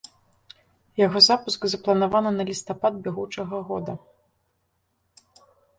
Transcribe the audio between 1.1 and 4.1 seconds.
запуск запланаваны на лістапад бягучага года.